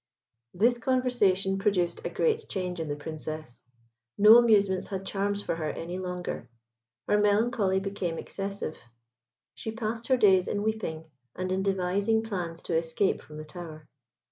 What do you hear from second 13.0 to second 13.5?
from the